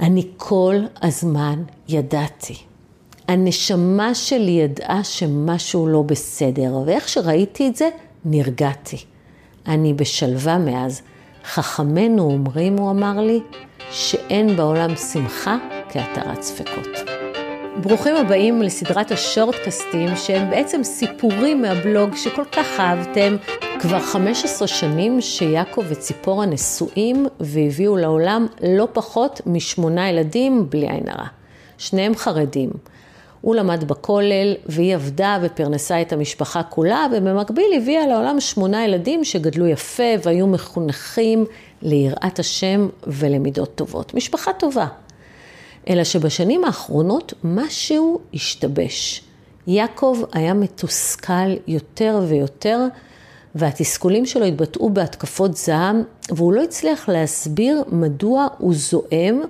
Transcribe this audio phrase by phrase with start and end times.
[0.00, 2.54] אני כל הזמן ידעתי.
[3.28, 7.88] הנשמה שלי ידעה שמשהו לא בסדר, ואיך שראיתי את זה,
[8.24, 8.96] נרגעתי.
[9.66, 11.02] אני בשלווה מאז.
[11.44, 13.40] חכמינו אומרים, הוא אמר לי,
[13.90, 15.56] שאין בעולם שמחה
[15.88, 17.07] כהתרת ספקות.
[17.82, 23.36] ברוכים הבאים לסדרת השורטקסטים שהם בעצם סיפורים מהבלוג שכל כך אהבתם.
[23.80, 28.46] כבר 15 שנים שיעקב וציפורה נשואים והביאו לעולם
[28.76, 31.26] לא פחות משמונה ילדים בלי עין הרע.
[31.78, 32.70] שניהם חרדים.
[33.40, 39.66] הוא למד בכולל והיא עבדה ופרנסה את המשפחה כולה ובמקביל הביאה לעולם שמונה ילדים שגדלו
[39.66, 41.44] יפה והיו מחונכים
[41.82, 44.14] ליראת השם ולמידות טובות.
[44.14, 44.86] משפחה טובה.
[45.88, 49.24] אלא שבשנים האחרונות משהו השתבש.
[49.66, 52.86] יעקב היה מתוסכל יותר ויותר,
[53.54, 59.40] והתסכולים שלו התבטאו בהתקפות זעם, והוא לא הצליח להסביר מדוע הוא זועם,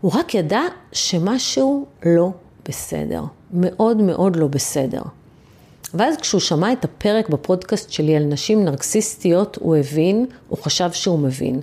[0.00, 0.60] הוא רק ידע
[0.92, 2.30] שמשהו לא
[2.68, 3.22] בסדר,
[3.52, 5.02] מאוד מאוד לא בסדר.
[5.94, 11.18] ואז כשהוא שמע את הפרק בפודקאסט שלי על נשים נרקסיסטיות, הוא הבין, הוא חשב שהוא
[11.18, 11.60] מבין.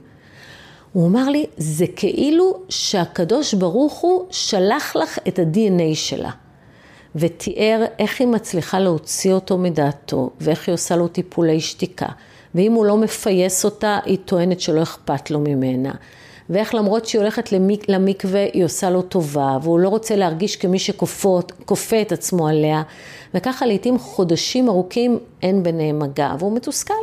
[0.93, 6.31] הוא אמר לי, זה כאילו שהקדוש ברוך הוא שלח לך את ה-DNA שלה.
[7.15, 12.07] ותיאר איך היא מצליחה להוציא אותו מדעתו, ואיך היא עושה לו טיפולי שתיקה.
[12.55, 15.91] ואם הוא לא מפייס אותה, היא טוענת שלא אכפת לו ממנה.
[16.49, 20.79] ואיך למרות שהיא הולכת למיק, למקווה, היא עושה לו טובה, והוא לא רוצה להרגיש כמי
[20.79, 22.81] שכופה את עצמו עליה.
[23.33, 26.93] וככה לעיתים חודשים ארוכים אין ביניהם מגע, והוא מתוסכל.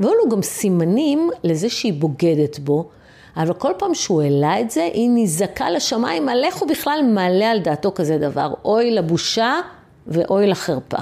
[0.00, 2.88] והיו לו גם סימנים לזה שהיא בוגדת בו,
[3.36, 7.50] אבל כל פעם שהוא העלה את זה, היא נזעקה לשמיים על איך הוא בכלל מעלה
[7.50, 8.52] על דעתו כזה דבר.
[8.64, 9.60] אוי לבושה
[10.06, 10.98] ואוי לחרפה.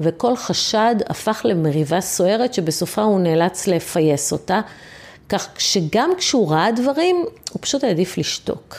[0.00, 4.60] וכל חשד הפך למריבה סוערת שבסופה הוא נאלץ לפייס אותה,
[5.28, 7.16] כך שגם כשהוא ראה דברים,
[7.52, 8.76] הוא פשוט העדיף לשתוק.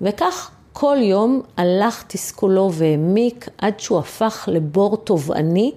[0.00, 5.72] וכך כל יום הלך תסכולו והעמיק עד שהוא הפך לבור תובעני,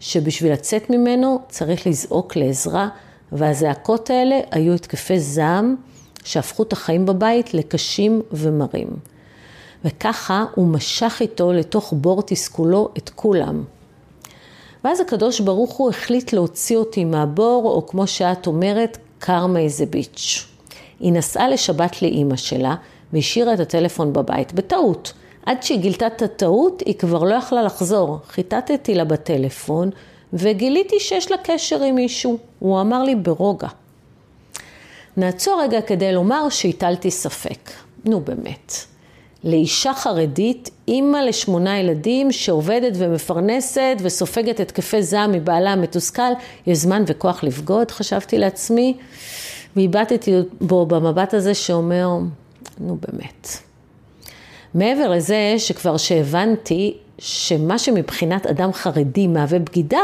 [0.00, 2.88] שבשביל לצאת ממנו צריך לזעוק לעזרה.
[3.32, 5.76] והזעקות האלה היו התקפי זעם
[6.24, 8.88] שהפכו את החיים בבית לקשים ומרים.
[9.84, 13.64] וככה הוא משך איתו לתוך בור תסכולו את כולם.
[14.84, 20.46] ואז הקדוש ברוך הוא החליט להוציא אותי מהבור, או כמו שאת אומרת, קרמה איזה ביץ'.
[21.00, 22.74] היא נסעה לשבת לאימא שלה
[23.12, 25.12] והשאירה את הטלפון בבית, בטעות.
[25.46, 28.18] עד שהיא גילתה את הטעות, היא כבר לא יכלה לחזור.
[28.28, 29.90] חיטטתי לה בטלפון,
[30.32, 32.38] וגיליתי שיש לה קשר עם מישהו.
[32.58, 33.68] הוא אמר לי ברוגע.
[35.16, 37.70] נעצור רגע כדי לומר שהטלתי ספק.
[38.04, 38.72] נו באמת.
[39.44, 46.32] לאישה חרדית, אימא לשמונה ילדים שעובדת ומפרנסת וסופגת התקפי זעם מבעלה המתוסכל,
[46.66, 48.96] יש זמן וכוח לבגוד, חשבתי לעצמי,
[49.76, 52.08] והבטתי בו במבט הזה שאומר,
[52.80, 53.48] נו באמת.
[54.74, 60.02] מעבר לזה שכבר שהבנתי שמה שמבחינת אדם חרדי מהווה בגידה,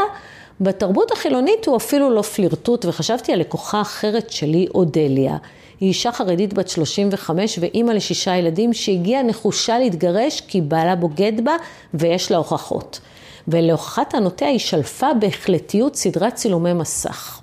[0.61, 5.37] בתרבות החילונית הוא אפילו לא פלירטוט, וחשבתי על לקוחה אחרת שלי, אודליה.
[5.79, 11.55] היא אישה חרדית בת 35 ואימא לשישה ילדים שהגיעה נחושה להתגרש כי בעלה בוגד בה
[11.93, 12.99] ויש לה הוכחות.
[13.47, 17.41] ולהוכחת טענותיה היא שלפה בהחלטיות סדרת צילומי מסך.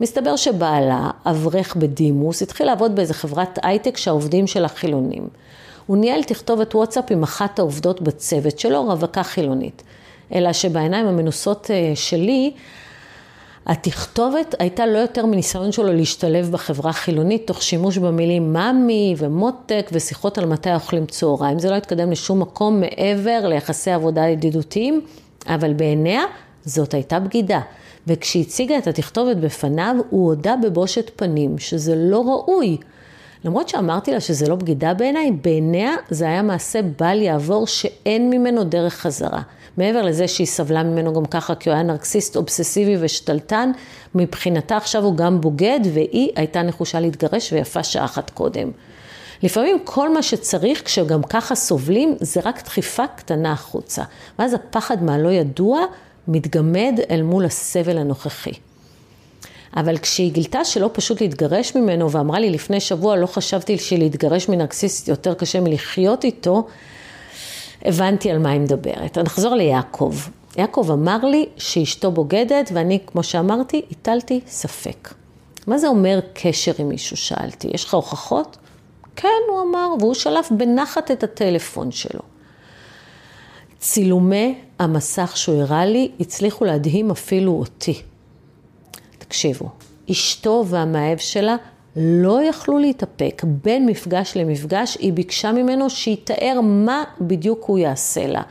[0.00, 5.28] מסתבר שבעלה, אברך בדימוס, התחיל לעבוד באיזה חברת הייטק שהעובדים שלה חילונים.
[5.86, 9.82] הוא ניהל תכתובת וואטסאפ עם אחת העובדות בצוות שלו, רווקה חילונית.
[10.34, 12.52] אלא שבעיניים המנוסות אה, שלי,
[13.66, 20.38] התכתובת הייתה לא יותר מניסיון שלו להשתלב בחברה החילונית, תוך שימוש במילים מאמי ומותק ושיחות
[20.38, 21.58] על מתי אוכלים צהריים.
[21.58, 25.00] זה לא התקדם לשום מקום מעבר ליחסי עבודה ידידותיים,
[25.46, 26.22] אבל בעיניה
[26.64, 27.60] זאת הייתה בגידה.
[28.06, 32.76] וכשהציגה את התכתובת בפניו, הוא הודה בבושת פנים, שזה לא ראוי.
[33.44, 38.64] למרות שאמרתי לה שזה לא בגידה בעיניי, בעיניה זה היה מעשה בל יעבור שאין ממנו
[38.64, 39.42] דרך חזרה.
[39.76, 43.72] מעבר לזה שהיא סבלה ממנו גם ככה, כי הוא היה נרקסיסט אובססיבי ושתלטן,
[44.14, 48.70] מבחינתה עכשיו הוא גם בוגד, והיא הייתה נחושה להתגרש ויפה שעה אחת קודם.
[49.42, 54.02] לפעמים כל מה שצריך, כשגם ככה סובלים, זה רק דחיפה קטנה החוצה.
[54.38, 55.80] ואז הפחד מהלא ידוע
[56.28, 58.52] מתגמד אל מול הסבל הנוכחי.
[59.76, 65.08] אבל כשהיא גילתה שלא פשוט להתגרש ממנו, ואמרה לי לפני שבוע, לא חשבתי שלהתגרש מנרקסיסט
[65.08, 66.66] יותר קשה מלחיות איתו,
[67.84, 69.18] הבנתי על מה היא מדברת.
[69.18, 70.14] נחזור ליעקב.
[70.56, 75.14] יעקב אמר לי שאשתו בוגדת, ואני, כמו שאמרתי, הטלתי ספק.
[75.66, 77.16] מה זה אומר קשר עם מישהו?
[77.16, 77.68] שאלתי.
[77.74, 78.56] יש לך הוכחות?
[79.16, 82.20] כן, הוא אמר, והוא שלף בנחת את הטלפון שלו.
[83.78, 88.02] צילומי המסך שהוא הראה לי הצליחו להדהים אפילו אותי.
[89.34, 89.68] תקשיבו,
[90.10, 91.56] אשתו והמאהב שלה
[91.96, 93.42] לא יכלו להתאפק.
[93.44, 98.42] בין מפגש למפגש היא ביקשה ממנו שיתאר מה בדיוק הוא יעשה לה.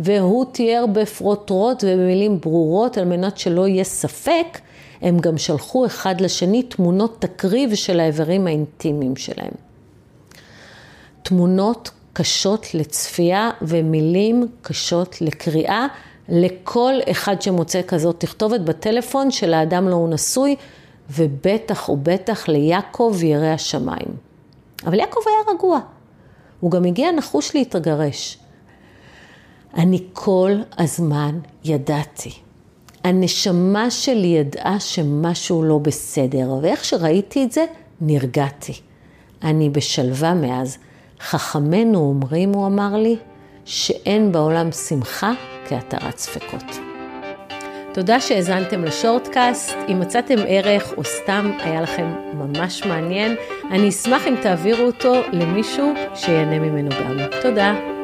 [0.00, 4.58] והוא תיאר בפרוטרוט ובמילים ברורות על מנת שלא יהיה ספק,
[5.02, 9.54] הם גם שלחו אחד לשני תמונות תקריב של האיברים האינטימיים שלהם.
[11.22, 15.86] תמונות קשות לצפייה ומילים קשות לקריאה
[16.28, 20.56] לכל אחד שמוצא כזאת תכתובת בטלפון של האדם לא הוא נשוי,
[21.10, 24.16] ובטח ובטח ליעקב ירא השמיים.
[24.86, 25.78] אבל יעקב היה רגוע,
[26.60, 28.38] הוא גם הגיע נחוש להתגרש.
[29.74, 32.32] אני כל הזמן ידעתי.
[33.04, 37.64] הנשמה שלי ידעה שמשהו לא בסדר, ואיך שראיתי את זה,
[38.00, 38.80] נרגעתי.
[39.42, 40.78] אני בשלווה מאז.
[41.20, 43.16] חכמינו אומרים, הוא אמר לי,
[43.64, 45.32] שאין בעולם שמחה
[45.68, 46.78] כהתרת ספקות.
[47.94, 49.76] תודה שהאזנתם לשורטקאסט.
[49.88, 53.36] אם מצאתם ערך או סתם היה לכם ממש מעניין,
[53.70, 57.16] אני אשמח אם תעבירו אותו למישהו שיהנה ממנו גם.
[57.42, 57.95] תודה.